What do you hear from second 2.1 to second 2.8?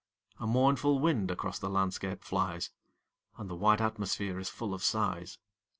flies,